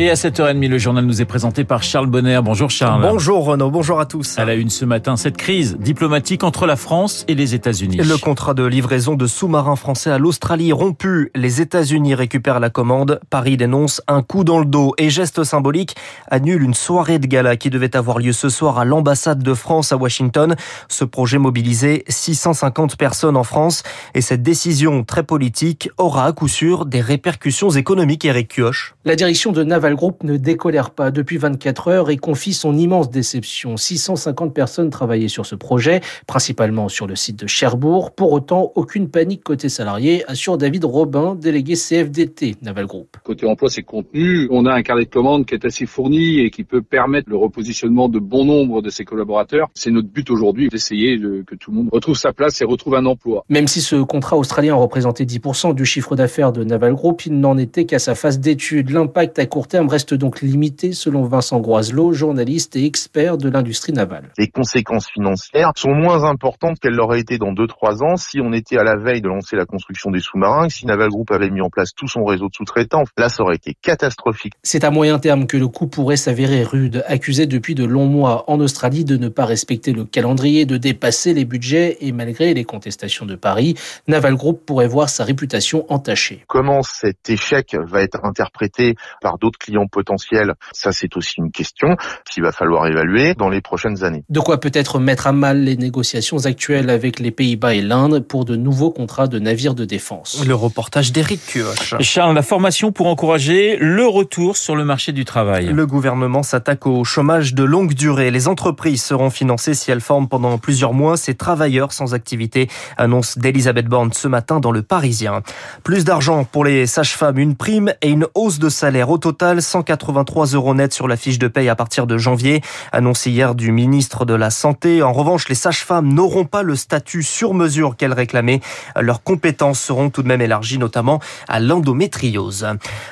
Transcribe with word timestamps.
Et 0.00 0.08
à 0.08 0.14
7h30, 0.14 0.66
le 0.66 0.78
journal 0.78 1.04
nous 1.04 1.20
est 1.20 1.26
présenté 1.26 1.62
par 1.62 1.82
Charles 1.82 2.06
Bonner. 2.06 2.40
Bonjour 2.42 2.70
Charles. 2.70 3.02
Bonjour 3.02 3.44
Renaud, 3.44 3.70
bonjour 3.70 4.00
à 4.00 4.06
tous. 4.06 4.38
À 4.38 4.46
la 4.46 4.54
une 4.54 4.70
ce 4.70 4.86
matin, 4.86 5.18
cette 5.18 5.36
crise 5.36 5.76
diplomatique 5.78 6.42
entre 6.42 6.64
la 6.64 6.76
France 6.76 7.26
et 7.28 7.34
les 7.34 7.54
États-Unis. 7.54 7.98
Le 7.98 8.16
contrat 8.16 8.54
de 8.54 8.64
livraison 8.64 9.14
de 9.14 9.26
sous-marins 9.26 9.76
français 9.76 10.10
à 10.10 10.16
l'Australie 10.16 10.72
rompu. 10.72 11.30
Les 11.34 11.60
États-Unis 11.60 12.14
récupèrent 12.14 12.60
la 12.60 12.70
commande. 12.70 13.20
Paris 13.28 13.58
dénonce 13.58 14.00
un 14.08 14.22
coup 14.22 14.42
dans 14.42 14.58
le 14.58 14.64
dos 14.64 14.94
et 14.96 15.10
geste 15.10 15.44
symbolique 15.44 15.94
annule 16.30 16.62
une 16.62 16.72
soirée 16.72 17.18
de 17.18 17.26
gala 17.26 17.58
qui 17.58 17.68
devait 17.68 17.94
avoir 17.94 18.20
lieu 18.20 18.32
ce 18.32 18.48
soir 18.48 18.78
à 18.78 18.86
l'ambassade 18.86 19.42
de 19.42 19.52
France 19.52 19.92
à 19.92 19.98
Washington. 19.98 20.56
Ce 20.88 21.04
projet 21.04 21.36
mobilisait 21.36 22.04
650 22.08 22.96
personnes 22.96 23.36
en 23.36 23.44
France 23.44 23.82
et 24.14 24.22
cette 24.22 24.42
décision 24.42 25.04
très 25.04 25.24
politique 25.24 25.90
aura 25.98 26.24
à 26.24 26.32
coup 26.32 26.48
sûr 26.48 26.86
des 26.86 27.02
répercussions 27.02 27.68
économiques. 27.68 28.24
Eric 28.24 28.48
Kioch. 28.48 28.94
La 29.04 29.14
direction 29.14 29.52
de 29.52 29.62
Naval 29.62 29.89
Group 29.94 30.24
ne 30.24 30.36
décolère 30.36 30.90
pas 30.90 31.10
depuis 31.10 31.36
24 31.36 31.88
heures 31.88 32.10
et 32.10 32.16
confie 32.16 32.52
son 32.52 32.76
immense 32.76 33.10
déception. 33.10 33.76
650 33.76 34.54
personnes 34.54 34.90
travaillaient 34.90 35.28
sur 35.28 35.46
ce 35.46 35.54
projet, 35.54 36.00
principalement 36.26 36.88
sur 36.88 37.06
le 37.06 37.16
site 37.16 37.38
de 37.40 37.46
Cherbourg. 37.46 38.12
Pour 38.12 38.32
autant, 38.32 38.72
aucune 38.74 39.08
panique 39.08 39.42
côté 39.44 39.68
salarié, 39.68 40.24
assure 40.28 40.58
David 40.58 40.84
Robin, 40.84 41.34
délégué 41.34 41.74
CFDT 41.74 42.56
Naval 42.62 42.86
Group. 42.86 43.16
Côté 43.24 43.46
emploi, 43.46 43.68
c'est 43.70 43.82
contenu. 43.82 44.48
On 44.50 44.66
a 44.66 44.72
un 44.72 44.82
carnet 44.82 45.04
de 45.04 45.10
commande 45.10 45.46
qui 45.46 45.54
est 45.54 45.64
assez 45.64 45.86
fourni 45.86 46.40
et 46.40 46.50
qui 46.50 46.64
peut 46.64 46.82
permettre 46.82 47.30
le 47.30 47.36
repositionnement 47.36 48.08
de 48.08 48.18
bon 48.18 48.44
nombre 48.44 48.82
de 48.82 48.90
ses 48.90 49.04
collaborateurs. 49.04 49.68
C'est 49.74 49.90
notre 49.90 50.08
but 50.08 50.30
aujourd'hui 50.30 50.68
d'essayer 50.68 51.18
de, 51.18 51.42
que 51.46 51.54
tout 51.54 51.70
le 51.70 51.78
monde 51.78 51.88
retrouve 51.92 52.16
sa 52.16 52.32
place 52.32 52.60
et 52.60 52.64
retrouve 52.64 52.94
un 52.94 53.06
emploi. 53.06 53.44
Même 53.48 53.68
si 53.68 53.80
ce 53.80 53.96
contrat 53.96 54.36
australien 54.36 54.74
représentait 54.74 55.24
10% 55.24 55.74
du 55.74 55.84
chiffre 55.84 56.16
d'affaires 56.16 56.52
de 56.52 56.64
Naval 56.64 56.94
Group, 56.94 57.26
il 57.26 57.38
n'en 57.38 57.56
était 57.58 57.84
qu'à 57.84 57.98
sa 57.98 58.14
phase 58.14 58.40
d'étude. 58.40 58.90
L'impact 58.90 59.38
à 59.38 59.46
court 59.46 59.68
terme 59.68 59.79
reste 59.88 60.14
donc 60.14 60.40
limité 60.40 60.92
selon 60.92 61.24
Vincent 61.24 61.60
Groiselot, 61.60 62.12
journaliste 62.12 62.76
et 62.76 62.84
expert 62.84 63.38
de 63.38 63.48
l'industrie 63.48 63.92
navale. 63.92 64.30
Les 64.38 64.48
conséquences 64.48 65.08
financières 65.08 65.72
sont 65.76 65.94
moins 65.94 66.24
importantes 66.24 66.78
qu'elles 66.78 66.94
l'auraient 66.94 67.20
été 67.20 67.38
dans 67.38 67.52
2-3 67.52 68.02
ans 68.02 68.16
si 68.16 68.40
on 68.40 68.52
était 68.52 68.78
à 68.78 68.84
la 68.84 68.96
veille 68.96 69.20
de 69.20 69.28
lancer 69.28 69.56
la 69.56 69.66
construction 69.66 70.10
des 70.10 70.20
sous-marins, 70.20 70.68
si 70.68 70.86
Naval 70.86 71.08
Group 71.08 71.30
avait 71.30 71.50
mis 71.50 71.60
en 71.60 71.70
place 71.70 71.94
tout 71.94 72.08
son 72.08 72.24
réseau 72.24 72.48
de 72.48 72.54
sous-traitants. 72.54 73.04
Là, 73.16 73.28
ça 73.28 73.42
aurait 73.42 73.56
été 73.56 73.74
catastrophique. 73.80 74.54
C'est 74.62 74.84
à 74.84 74.90
moyen 74.90 75.18
terme 75.18 75.46
que 75.46 75.56
le 75.56 75.68
coup 75.68 75.86
pourrait 75.86 76.16
s'avérer 76.16 76.62
rude, 76.64 77.04
accusé 77.06 77.46
depuis 77.46 77.74
de 77.74 77.84
longs 77.84 78.06
mois 78.06 78.44
en 78.50 78.60
Australie 78.60 79.04
de 79.04 79.16
ne 79.16 79.28
pas 79.28 79.44
respecter 79.44 79.92
le 79.92 80.04
calendrier, 80.04 80.66
de 80.66 80.76
dépasser 80.76 81.34
les 81.34 81.44
budgets 81.44 81.98
et 82.00 82.12
malgré 82.12 82.54
les 82.54 82.64
contestations 82.64 83.26
de 83.26 83.34
Paris, 83.34 83.74
Naval 84.08 84.34
Group 84.34 84.64
pourrait 84.66 84.88
voir 84.88 85.08
sa 85.08 85.24
réputation 85.24 85.86
entachée. 85.92 86.44
Comment 86.46 86.82
cet 86.82 87.30
échec 87.30 87.76
va 87.86 88.02
être 88.02 88.24
interprété 88.24 88.94
par 89.20 89.38
d'autres 89.38 89.58
clients 89.58 89.69
clients 89.70 89.86
potentiels, 89.86 90.54
ça 90.72 90.92
c'est 90.92 91.16
aussi 91.16 91.34
une 91.38 91.52
question 91.52 91.96
qu'il 92.28 92.42
va 92.42 92.52
falloir 92.52 92.86
évaluer 92.86 93.34
dans 93.34 93.48
les 93.48 93.60
prochaines 93.60 94.02
années. 94.02 94.24
De 94.28 94.40
quoi 94.40 94.58
peut-être 94.58 94.98
mettre 94.98 95.26
à 95.26 95.32
mal 95.32 95.62
les 95.62 95.76
négociations 95.76 96.44
actuelles 96.46 96.90
avec 96.90 97.20
les 97.20 97.30
Pays-Bas 97.30 97.74
et 97.74 97.82
l'Inde 97.82 98.20
pour 98.20 98.44
de 98.44 98.56
nouveaux 98.56 98.90
contrats 98.90 99.28
de 99.28 99.38
navires 99.38 99.74
de 99.74 99.84
défense. 99.84 100.44
Le 100.46 100.54
reportage 100.54 101.12
d'Éric 101.12 101.40
Kioch. 101.46 102.00
Charles, 102.00 102.34
la 102.34 102.42
formation 102.42 102.90
pour 102.90 103.06
encourager 103.06 103.76
le 103.76 104.06
retour 104.06 104.56
sur 104.56 104.74
le 104.74 104.84
marché 104.84 105.12
du 105.12 105.24
travail. 105.24 105.66
Le 105.66 105.86
gouvernement 105.86 106.42
s'attaque 106.42 106.86
au 106.86 107.04
chômage 107.04 107.54
de 107.54 107.62
longue 107.62 107.94
durée. 107.94 108.30
Les 108.30 108.48
entreprises 108.48 109.02
seront 109.02 109.30
financées 109.30 109.74
si 109.74 109.90
elles 109.90 110.00
forment 110.00 110.28
pendant 110.28 110.58
plusieurs 110.58 110.94
mois 110.94 111.16
ces 111.16 111.34
travailleurs 111.34 111.92
sans 111.92 112.14
activité, 112.14 112.68
annonce 112.96 113.38
d'Elisabeth 113.38 113.86
Borne 113.86 114.12
ce 114.12 114.28
matin 114.28 114.58
dans 114.60 114.72
le 114.72 114.82
Parisien. 114.82 115.42
Plus 115.84 116.04
d'argent 116.04 116.44
pour 116.44 116.64
les 116.64 116.86
sages-femmes, 116.86 117.38
une 117.38 117.54
prime 117.56 117.92
et 118.02 118.10
une 118.10 118.26
hausse 118.34 118.58
de 118.58 118.68
salaire. 118.68 119.10
Au 119.10 119.18
total, 119.18 119.49
183 119.58 120.46
euros 120.54 120.74
net 120.74 120.92
sur 120.92 121.08
la 121.08 121.16
fiche 121.16 121.40
de 121.40 121.48
paye 121.48 121.68
à 121.68 121.74
partir 121.74 122.06
de 122.06 122.16
janvier, 122.16 122.60
annoncé 122.92 123.30
hier 123.30 123.56
du 123.56 123.72
ministre 123.72 124.24
de 124.24 124.34
la 124.34 124.50
Santé. 124.50 125.02
En 125.02 125.12
revanche, 125.12 125.48
les 125.48 125.56
sages-femmes 125.56 126.12
n'auront 126.12 126.44
pas 126.44 126.62
le 126.62 126.76
statut 126.76 127.24
sur 127.24 127.54
mesure 127.54 127.96
qu'elles 127.96 128.12
réclamaient. 128.12 128.60
Leurs 129.00 129.24
compétences 129.24 129.80
seront 129.80 130.10
tout 130.10 130.22
de 130.22 130.28
même 130.28 130.40
élargies, 130.40 130.78
notamment 130.78 131.18
à 131.48 131.58
l'endométriose. 131.58 132.66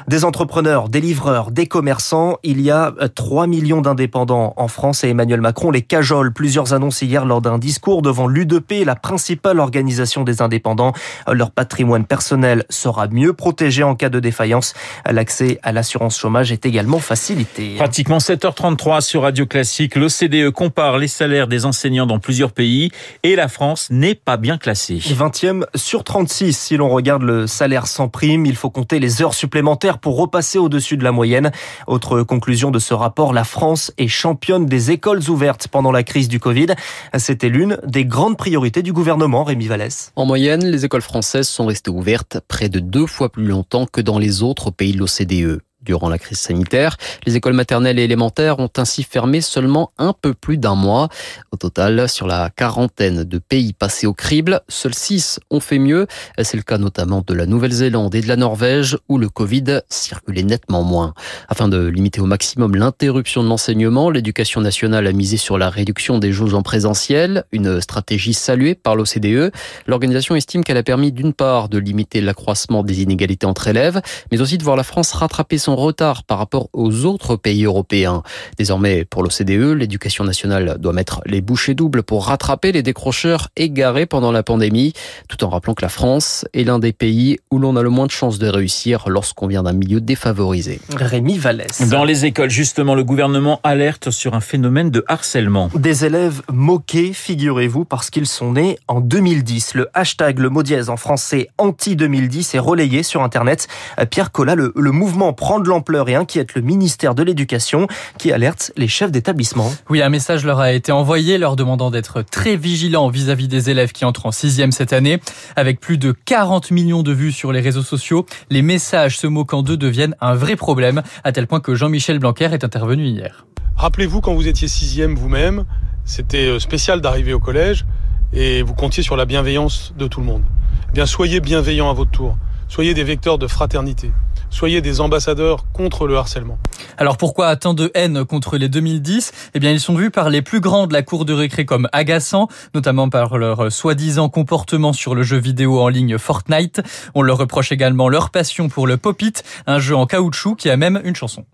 Des 0.06 0.25
entrepreneurs, 0.25 0.88
des 0.88 1.00
livreurs, 1.00 1.50
des 1.50 1.66
commerçants, 1.66 2.37
il 2.44 2.60
y 2.60 2.70
a 2.70 2.93
3 3.15 3.49
millions 3.49 3.81
d'indépendants 3.81 4.55
en 4.56 4.69
France 4.69 5.03
et 5.03 5.09
Emmanuel 5.09 5.41
Macron 5.41 5.70
les 5.70 5.82
cajole. 5.82 6.32
Plusieurs 6.32 6.75
annonces 6.75 7.03
hier 7.03 7.25
lors 7.25 7.41
d'un 7.41 7.59
discours 7.59 8.03
devant 8.03 8.28
l'UDP, 8.28 8.84
la 8.84 8.94
principale 8.94 9.59
organisation 9.59 10.22
des 10.22 10.43
indépendants. 10.43 10.93
Leur 11.31 11.50
patrimoine 11.50 12.05
personnel 12.05 12.65
sera 12.70 13.09
mieux 13.09 13.32
protégé 13.32 13.82
en 13.82 13.94
cas 13.94 14.10
de 14.10 14.20
défaillance. 14.20 14.75
L'accès 15.10 15.59
à 15.62 15.72
l'assurance 15.72 16.19
chômage 16.19 16.27
est 16.36 16.66
également 16.66 16.98
facilité. 16.98 17.74
Pratiquement 17.76 18.18
7h33 18.18 19.00
sur 19.00 19.22
Radio 19.22 19.46
Classique. 19.46 19.96
L'OCDE 19.96 20.50
compare 20.50 20.98
les 20.98 21.08
salaires 21.08 21.48
des 21.48 21.64
enseignants 21.64 22.06
dans 22.06 22.18
plusieurs 22.18 22.52
pays 22.52 22.90
et 23.22 23.34
la 23.34 23.48
France 23.48 23.88
n'est 23.90 24.14
pas 24.14 24.36
bien 24.36 24.58
classée. 24.58 24.98
20e 24.98 25.64
sur 25.74 26.04
36 26.04 26.56
si 26.56 26.76
l'on 26.76 26.88
regarde 26.88 27.22
le 27.22 27.46
salaire 27.46 27.86
sans 27.86 28.08
prime. 28.08 28.46
Il 28.46 28.56
faut 28.56 28.70
compter 28.70 28.98
les 28.98 29.22
heures 29.22 29.34
supplémentaires 29.34 29.98
pour 29.98 30.16
repasser 30.16 30.58
au-dessus 30.58 30.96
de 30.96 31.04
la 31.04 31.12
moyenne. 31.12 31.50
Autre 31.86 32.22
conclusion 32.22 32.70
de 32.70 32.78
ce 32.78 32.94
rapport, 32.94 33.32
la 33.32 33.44
France 33.44 33.92
est 33.98 34.08
championne 34.08 34.66
des 34.66 34.90
écoles 34.90 35.28
ouvertes 35.28 35.68
pendant 35.68 35.92
la 35.92 36.02
crise 36.02 36.28
du 36.28 36.38
Covid. 36.38 36.68
C'était 37.16 37.48
l'une 37.48 37.78
des 37.86 38.04
grandes 38.04 38.36
priorités 38.36 38.82
du 38.82 38.92
gouvernement, 38.92 39.44
Rémi 39.44 39.66
Vallès. 39.66 40.12
En 40.14 40.26
moyenne, 40.26 40.64
les 40.66 40.84
écoles 40.84 41.02
françaises 41.02 41.48
sont 41.48 41.66
restées 41.66 41.90
ouvertes 41.90 42.38
près 42.48 42.68
de 42.68 42.80
deux 42.80 43.06
fois 43.06 43.30
plus 43.30 43.46
longtemps 43.46 43.86
que 43.86 44.00
dans 44.00 44.18
les 44.18 44.42
autres 44.42 44.70
pays 44.70 44.92
de 44.92 44.98
l'OCDE 44.98 45.62
durant 45.88 46.10
la 46.10 46.19
crise 46.19 46.38
sanitaire. 46.38 46.99
Les 47.25 47.37
écoles 47.37 47.54
maternelles 47.54 47.99
et 47.99 48.04
élémentaires 48.04 48.59
ont 48.59 48.69
ainsi 48.76 49.03
fermé 49.03 49.41
seulement 49.41 49.91
un 49.97 50.12
peu 50.12 50.34
plus 50.34 50.59
d'un 50.59 50.75
mois. 50.75 51.09
Au 51.50 51.56
total, 51.56 52.10
sur 52.10 52.26
la 52.26 52.50
quarantaine 52.50 53.25
de 53.25 53.38
pays 53.38 53.72
passés 53.72 54.06
au 54.06 54.12
crible, 54.12 54.60
seuls 54.69 54.94
six 54.94 55.41
ont 55.49 55.60
fait 55.60 55.78
mieux. 55.78 56.06
C'est 56.43 56.59
le 56.59 56.62
cas 56.62 56.76
notamment 56.76 57.25
de 57.26 57.32
la 57.32 57.47
Nouvelle-Zélande 57.47 58.15
et 58.15 58.21
de 58.21 58.28
la 58.28 58.37
Norvège 58.37 58.99
où 59.09 59.16
le 59.16 59.31
Covid 59.31 59.81
circulait 59.88 60.43
nettement 60.43 60.82
moins. 60.82 61.15
Afin 61.49 61.69
de 61.69 61.87
limiter 61.87 62.20
au 62.20 62.26
maximum 62.26 62.76
l'interruption 62.76 63.43
de 63.43 63.49
l'enseignement, 63.49 64.10
l'éducation 64.10 64.60
nationale 64.60 65.06
a 65.06 65.12
misé 65.12 65.38
sur 65.38 65.56
la 65.56 65.70
réduction 65.70 66.19
des 66.19 66.32
jauges 66.32 66.53
en 66.53 66.60
présentiel, 66.62 67.44
une 67.50 67.81
stratégie 67.81 68.34
saluée 68.34 68.75
par 68.75 68.94
l'OCDE. 68.94 69.53
L'organisation 69.87 70.34
estime 70.34 70.65
qu'elle 70.65 70.76
a 70.76 70.82
permis 70.82 71.12
d'une 71.12 71.32
part 71.32 71.70
de 71.70 71.78
limiter 71.78 72.20
l'accroissement 72.20 72.82
des 72.82 73.00
inégalités 73.00 73.47
entre 73.47 73.69
élèves, 73.69 74.03
mais 74.31 74.43
aussi 74.43 74.59
de 74.59 74.65
voir 74.65 74.76
la 74.76 74.82
France 74.82 75.12
rattraper 75.12 75.56
son 75.56 75.77
retard 75.78 76.24
par 76.24 76.38
rapport 76.38 76.68
aux 76.72 77.04
autres 77.04 77.36
pays 77.36 77.64
européens. 77.64 78.22
Désormais, 78.56 79.04
pour 79.04 79.22
l'OCDE, 79.22 79.76
l'éducation 79.76 80.24
nationale 80.24 80.76
doit 80.78 80.92
mettre 80.92 81.20
les 81.26 81.40
bouchées 81.40 81.74
doubles 81.74 82.02
pour 82.02 82.26
rattraper 82.26 82.72
les 82.72 82.82
décrocheurs 82.82 83.48
égarés 83.56 84.06
pendant 84.06 84.32
la 84.32 84.42
pandémie, 84.42 84.92
tout 85.28 85.42
en 85.44 85.48
rappelant 85.48 85.74
que 85.74 85.82
la 85.82 85.88
France 85.88 86.44
est 86.54 86.64
l'un 86.64 86.78
des 86.78 86.92
pays 86.92 87.38
où 87.50 87.58
l'on 87.58 87.76
a 87.76 87.82
le 87.82 87.90
moins 87.90 88.06
de 88.06 88.10
chances 88.10 88.38
de 88.38 88.48
réussir 88.48 89.08
lorsqu'on 89.08 89.46
vient 89.46 89.62
d'un 89.62 89.72
milieu 89.72 90.00
défavorisé. 90.00 90.80
Rémi 90.94 91.38
Vallès. 91.38 91.88
Dans 91.88 92.04
les 92.04 92.24
écoles, 92.24 92.50
justement, 92.50 92.94
le 92.94 93.04
gouvernement 93.04 93.60
alerte 93.62 94.10
sur 94.10 94.34
un 94.34 94.40
phénomène 94.40 94.90
de 94.90 95.04
harcèlement. 95.08 95.70
Des 95.74 96.04
élèves 96.04 96.42
moqués, 96.52 97.12
figurez-vous, 97.12 97.84
parce 97.84 98.10
qu'ils 98.10 98.26
sont 98.26 98.52
nés 98.52 98.78
en 98.88 99.00
2010. 99.00 99.74
Le 99.74 99.88
hashtag, 99.94 100.38
le 100.38 100.50
mot 100.50 100.62
dièse 100.62 100.90
en 100.90 100.96
français 100.96 101.48
anti-2010 101.58 102.56
est 102.56 102.58
relayé 102.58 103.02
sur 103.02 103.22
Internet. 103.22 103.68
Pierre 104.10 104.32
Collat, 104.32 104.54
le, 104.54 104.72
le 104.74 104.90
mouvement 104.90 105.32
prend 105.32 105.57
de 105.60 105.69
l'ampleur 105.69 106.08
et 106.08 106.14
inquiète 106.14 106.55
le 106.55 106.62
ministère 106.62 107.14
de 107.14 107.22
l'Éducation 107.22 107.87
qui 108.19 108.32
alerte 108.32 108.72
les 108.76 108.88
chefs 108.88 109.10
d'établissement. 109.10 109.72
Oui, 109.90 110.02
un 110.02 110.08
message 110.08 110.44
leur 110.44 110.60
a 110.60 110.72
été 110.72 110.93
envoyé 110.93 111.38
leur 111.38 111.56
demandant 111.56 111.90
d'être 111.90 112.22
très 112.22 112.56
vigilants 112.56 113.08
vis-à-vis 113.08 113.49
des 113.49 113.70
élèves 113.70 113.93
qui 113.93 114.05
entrent 114.05 114.26
en 114.26 114.32
sixième 114.32 114.72
cette 114.72 114.93
année. 114.93 115.20
Avec 115.56 115.81
plus 115.81 115.99
de 115.99 116.12
40 116.12 116.70
millions 116.70 117.02
de 117.02 117.12
vues 117.12 117.32
sur 117.32 117.52
les 117.52 117.60
réseaux 117.60 117.82
sociaux, 117.82 118.26
les 118.50 118.62
messages 118.62 119.19
se 119.19 119.26
moquant 119.26 119.62
d'eux 119.62 119.76
deviennent 119.76 120.16
un 120.20 120.34
vrai 120.34 120.56
problème, 120.56 121.02
à 121.25 121.32
tel 121.32 121.46
point 121.46 121.60
que 121.60 121.75
Jean-Michel 121.75 122.19
Blanquer 122.19 122.50
est 122.52 122.64
intervenu 122.64 123.06
hier. 123.06 123.46
Rappelez-vous 123.76 124.20
quand 124.20 124.34
vous 124.34 124.49
étiez 124.49 124.66
sixième 124.69 125.14
vous-même, 125.14 125.64
c'était 126.05 126.49
euh, 126.49 126.58
spécial 126.58 127.00
d'arriver 127.00 127.32
au 127.32 127.38
collège 127.38 127.84
et 128.32 128.62
vous 128.62 128.75
comptiez 128.75 129.02
sur 129.02 129.16
la 129.16 129.25
bienveillance 129.25 129.94
de 129.96 130.06
tout 130.06 130.20
le 130.20 130.26
monde. 130.26 130.43
Eh 130.90 130.93
bien, 130.93 131.06
soyez 131.06 131.40
bienveillants 131.40 131.90
à 131.90 131.93
votre 131.93 132.10
tour. 132.10 132.37
Soyez 132.69 132.94
des 132.94 133.05
vecteurs 133.05 133.38
de 133.38 133.46
fraternité. 133.46 134.10
Soyez 134.50 134.80
des 134.80 135.00
ambassadeurs 135.00 135.64
contre 135.72 136.06
le 136.06 136.16
harcèlement. 136.16 136.58
Alors 136.96 137.16
pourquoi 137.16 137.54
tant 137.56 137.74
de 137.74 137.90
haine 137.94 138.24
contre 138.24 138.56
les 138.56 138.68
2010 138.68 139.32
Eh 139.54 139.60
bien, 139.60 139.70
ils 139.70 139.80
sont 139.80 139.94
vus 139.94 140.10
par 140.10 140.30
les 140.30 140.42
plus 140.42 140.60
grands 140.60 140.86
de 140.86 140.92
la 140.92 141.02
cour 141.02 141.24
de 141.24 141.32
récré 141.32 141.64
comme 141.64 141.88
agaçants, 141.92 142.48
notamment 142.74 143.08
par 143.08 143.38
leur 143.38 143.70
soi-disant 143.70 144.28
comportement 144.28 144.92
sur 144.92 145.14
le 145.14 145.22
jeu 145.22 145.38
vidéo 145.38 145.80
en 145.80 145.88
ligne 145.88 146.18
Fortnite. 146.18 146.82
On 147.14 147.22
leur 147.22 147.38
reproche 147.38 147.72
également 147.72 148.08
leur 148.08 148.30
passion 148.30 148.68
pour 148.68 148.86
le 148.86 148.96
Pop-It, 148.96 149.44
un 149.66 149.78
jeu 149.78 149.96
en 149.96 150.06
caoutchouc 150.06 150.56
qui 150.56 150.70
a 150.70 150.76
même 150.76 151.00
une 151.04 151.16
chanson. 151.16 151.44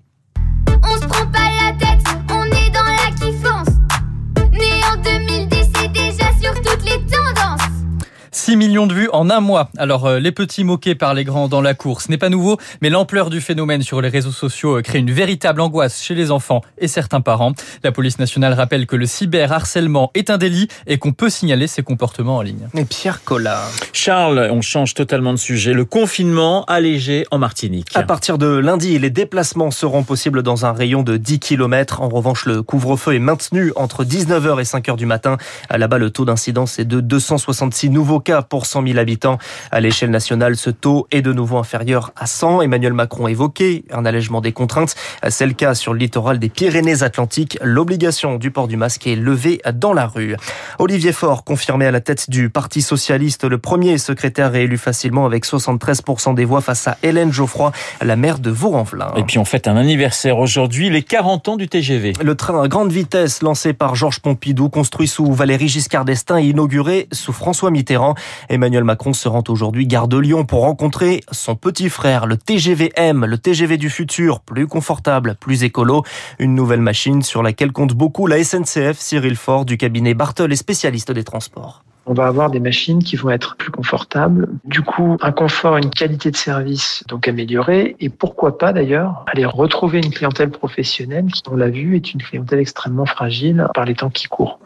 Millions 8.85 8.95
de 8.95 9.01
vues 9.01 9.09
en 9.13 9.31
un 9.31 9.41
mois. 9.41 9.71
Alors, 9.79 10.07
euh, 10.07 10.19
les 10.19 10.33
petits 10.33 10.65
moqués 10.65 10.95
par 10.95 11.15
les 11.15 11.25
grands 11.25 11.49
dans 11.49 11.61
la 11.61 11.75
cour, 11.75 12.01
ce 12.01 12.11
n'est 12.11 12.19
pas 12.19 12.29
nouveau, 12.29 12.59
mais 12.83 12.91
l'ampleur 12.91 13.31
du 13.31 13.41
phénomène 13.41 13.83
sur 13.83 14.01
les 14.01 14.09
réseaux 14.09 14.33
sociaux 14.33 14.79
euh, 14.79 14.83
crée 14.83 14.99
une 14.99 15.11
véritable 15.11 15.61
angoisse 15.61 16.03
chez 16.03 16.15
les 16.15 16.31
enfants 16.31 16.61
et 16.79 16.89
certains 16.89 17.21
parents. 17.21 17.53
La 17.83 17.93
police 17.93 18.19
nationale 18.19 18.53
rappelle 18.53 18.87
que 18.87 18.97
le 18.97 19.07
cyberharcèlement 19.07 20.11
est 20.15 20.31
un 20.31 20.39
délit 20.39 20.69
et 20.87 20.99
qu'on 20.99 21.13
peut 21.13 21.31
signaler 21.31 21.67
ces 21.67 21.83
comportements 21.83 22.37
en 22.37 22.43
ligne. 22.43 22.69
Et 22.75 22.85
Pierre 22.85 23.25
Collard. 23.25 23.71
Charles, 23.93 24.49
on 24.51 24.61
change 24.61 24.95
totalement 24.95 25.33
de 25.33 25.39
sujet. 25.39 25.73
Le 25.73 25.85
confinement 25.85 26.65
allégé 26.65 27.27
en 27.31 27.39
Martinique. 27.39 27.89
À 27.95 28.03
partir 28.03 28.39
de 28.39 28.47
lundi, 28.47 28.99
les 28.99 29.11
déplacements 29.11 29.71
seront 29.71 30.03
possibles 30.03 30.43
dans 30.43 30.67
un 30.67 30.73
rayon 30.73 31.03
de 31.03 31.17
10 31.17 31.39
km. 31.39 32.03
En 32.03 32.09
revanche, 32.09 32.47
le 32.47 32.63
couvre-feu 32.63 33.15
est 33.15 33.19
maintenu 33.19 33.73
entre 33.77 34.05
19h 34.05 34.61
et 34.61 34.65
5h 34.65 34.97
du 34.97 35.07
matin. 35.07 35.37
Là-bas, 35.71 35.99
le 35.99 36.11
taux 36.11 36.25
d'incidence 36.25 36.79
est 36.79 36.85
de 36.85 37.01
266 37.01 37.91
nouveaux 37.91 38.21
cas 38.21 38.43
pour 38.43 38.67
100 38.75 38.87
000 38.89 38.99
habitants. 38.99 39.39
À 39.71 39.81
l'échelle 39.81 40.11
nationale, 40.11 40.57
ce 40.57 40.69
taux 40.69 41.07
est 41.13 41.23
de 41.23 41.33
nouveau 41.33 41.59
inférieur 41.59 42.11
à 42.17 42.27
100. 42.27 42.63
Emmanuel 42.63 42.93
Macron 42.93 43.27
a 43.27 43.31
évoqué 43.31 43.85
un 43.93 44.05
allègement 44.05 44.41
des 44.41 44.51
contraintes. 44.51 44.97
C'est 45.29 45.47
le 45.47 45.53
cas 45.53 45.75
sur 45.75 45.93
le 45.93 46.01
littoral 46.01 46.41
des 46.41 46.49
Pyrénées-Atlantiques. 46.49 47.57
L'obligation 47.63 48.37
du 48.37 48.51
port 48.51 48.67
du 48.67 48.77
masque 48.77 49.07
est 49.07 49.15
levée 49.15 49.61
dans 49.75 49.93
la 49.93 50.07
rue. 50.09 50.35
Olivier 50.81 51.13
Faure, 51.13 51.45
confirmé 51.45 51.87
à 51.87 51.93
la 51.93 52.01
tête 52.01 52.29
du 52.29 52.51
Parti 52.51 52.83
Socialiste, 52.83 53.45
le 53.45 53.59
premier 53.59 53.97
secrétaire 53.99 54.51
réélu 54.51 54.77
facilement 54.77 55.25
avec 55.25 55.47
73% 55.47 56.35
des 56.35 56.45
voix 56.45 56.61
face 56.61 56.89
à 56.89 56.99
Hélène 57.05 57.33
Geoffroy, 57.33 57.71
la 58.03 58.17
maire 58.17 58.41
de 58.41 58.51
Vaux-en-Velin. 58.51 59.13
Et 59.17 59.23
puis 59.23 59.39
on 59.39 59.45
fête 59.45 59.69
un 59.69 59.77
anniversaire 59.77 60.39
aujourd'hui, 60.39 60.91
les 60.91 61.03
40 61.03 61.49
ans 61.49 61.57
du 61.57 61.69
TGV. 61.69 62.15
Le 62.21 62.35
train 62.35 62.61
à 62.61 62.67
grande 62.67 62.91
vitesse 62.91 63.41
lancé 63.41 63.73
par 63.73 63.95
Georges 63.95 64.19
Pompidou, 64.19 64.69
construit 64.69 65.07
sous 65.07 65.33
Valéry 65.33 65.69
Giscard 65.69 66.05
d'Estaing 66.05 66.39
et 66.39 66.47
inauguré 66.47 67.07
sous 67.13 67.33
François 67.33 67.71
Mitterrand. 67.71 68.15
Emmanuel 68.55 68.85
Macron 68.85 69.13
se 69.13 69.27
rend 69.27 69.43
aujourd'hui 69.49 69.85
gare 69.85 70.07
de 70.07 70.17
Lyon 70.17 70.45
pour 70.45 70.61
rencontrer 70.61 71.23
son 71.33 71.57
petit 71.57 71.89
frère, 71.89 72.27
le 72.27 72.37
TGV-M, 72.37 73.27
le 73.27 73.37
TGV 73.37 73.79
du 73.79 73.91
futur, 73.91 74.39
plus 74.39 74.69
confortable, 74.69 75.35
plus 75.41 75.65
écolo. 75.65 76.05
Une 76.39 76.55
nouvelle 76.55 76.81
machine 76.81 77.23
sur 77.23 77.43
laquelle 77.43 77.73
compte 77.73 77.95
beaucoup 77.95 78.29
la 78.29 78.43
SNCF, 78.43 78.97
Cyril 78.97 79.35
Faure 79.35 79.65
du 79.65 79.77
cabinet 79.77 80.15
Bartol 80.15 80.53
et 80.53 80.57
spécialiste 80.57 81.11
des 81.11 81.25
transports. 81.25 81.83
On 82.07 82.13
va 82.13 82.27
avoir 82.27 82.51
des 82.51 82.61
machines 82.61 83.03
qui 83.03 83.17
vont 83.17 83.31
être 83.31 83.57
plus 83.57 83.71
confortables. 83.71 84.49
Du 84.65 84.83
coup, 84.83 85.17
un 85.21 85.33
confort, 85.33 85.79
une 85.79 85.91
qualité 85.91 86.31
de 86.31 86.37
service 86.37 87.03
donc 87.09 87.27
améliorée. 87.27 87.97
Et 87.99 88.11
pourquoi 88.11 88.59
pas 88.59 88.73
d'ailleurs 88.73 89.25
aller 89.27 89.47
retrouver 89.47 89.99
une 89.99 90.13
clientèle 90.13 90.51
professionnelle 90.51 91.27
qui, 91.33 91.43
on 91.51 91.57
l'a 91.57 91.71
vu, 91.71 91.97
est 91.97 92.13
une 92.13 92.23
clientèle 92.23 92.61
extrêmement 92.61 93.07
fragile 93.07 93.67
par 93.75 93.85
les 93.85 93.95
temps 93.95 94.11
qui 94.11 94.27
courent. 94.29 94.61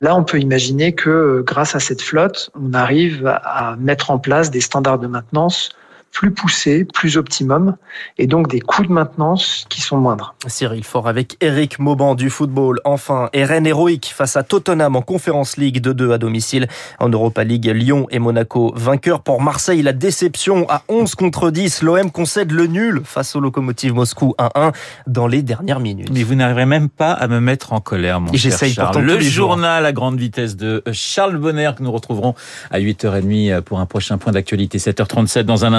Là, 0.00 0.16
on 0.16 0.24
peut 0.24 0.40
imaginer 0.40 0.94
que 0.94 1.42
grâce 1.44 1.74
à 1.74 1.80
cette 1.80 2.02
flotte, 2.02 2.50
on 2.54 2.72
arrive 2.74 3.26
à 3.26 3.76
mettre 3.78 4.10
en 4.10 4.18
place 4.18 4.50
des 4.50 4.60
standards 4.60 4.98
de 4.98 5.06
maintenance 5.06 5.70
plus 6.12 6.32
poussés, 6.32 6.84
plus 6.84 7.16
optimum, 7.16 7.76
et 8.18 8.26
donc 8.26 8.48
des 8.48 8.60
coûts 8.60 8.84
de 8.84 8.92
maintenance 8.92 9.66
qui 9.68 9.80
sont 9.80 9.98
moindres. 9.98 10.34
Cyril 10.46 10.82
Fort 10.82 11.06
avec 11.06 11.36
Eric 11.40 11.78
Mauban 11.78 12.14
du 12.14 12.28
football. 12.28 12.80
Enfin, 12.84 13.28
et 13.32 13.44
Rennes 13.44 13.66
héroïque 13.66 14.12
face 14.14 14.36
à 14.36 14.42
Tottenham 14.42 14.96
en 14.96 15.02
Conférence 15.02 15.56
League 15.56 15.80
2-2 15.80 16.12
à 16.12 16.18
domicile. 16.18 16.66
En 16.98 17.08
Europa 17.08 17.44
League, 17.44 17.66
Lyon 17.66 18.06
et 18.10 18.18
Monaco 18.18 18.72
vainqueurs. 18.74 19.20
Pour 19.22 19.40
Marseille, 19.40 19.82
la 19.82 19.92
déception 19.92 20.66
à 20.68 20.82
11 20.88 21.14
contre 21.14 21.50
10. 21.50 21.82
L'OM 21.82 22.10
concède 22.10 22.50
le 22.50 22.66
nul 22.66 23.02
face 23.04 23.36
au 23.36 23.40
locomotive 23.40 23.94
Moscou 23.94 24.34
1-1 24.38 24.72
dans 25.06 25.26
les 25.26 25.42
dernières 25.42 25.80
minutes. 25.80 26.10
Mais 26.12 26.24
vous 26.24 26.34
n'arriverez 26.34 26.66
même 26.66 26.88
pas 26.88 27.12
à 27.12 27.28
me 27.28 27.40
mettre 27.40 27.72
en 27.72 27.80
colère, 27.80 28.20
mon 28.20 28.32
J'essaye 28.32 28.72
cher 28.72 28.92
Charles. 28.92 29.04
Le 29.04 29.20
journal 29.20 29.86
à 29.86 29.92
grande 29.92 30.18
vitesse 30.18 30.56
de 30.56 30.82
Charles 30.92 31.36
Bonner 31.36 31.70
que 31.76 31.82
nous 31.82 31.92
retrouverons 31.92 32.34
à 32.70 32.80
8h30 32.80 33.60
pour 33.60 33.78
un 33.78 33.86
prochain 33.86 34.18
point 34.18 34.32
d'actualité. 34.32 34.78
7h37 34.78 35.42
dans 35.42 35.64
un 35.64 35.72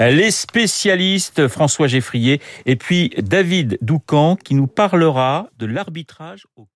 Les 0.00 0.30
spécialistes 0.30 1.48
François 1.48 1.86
Geffrier 1.86 2.40
et 2.66 2.76
puis 2.76 3.10
David 3.18 3.78
Doucan 3.80 4.36
qui 4.36 4.54
nous 4.54 4.66
parlera 4.66 5.48
de 5.58 5.66
l'arbitrage 5.66 6.46
au 6.56 6.66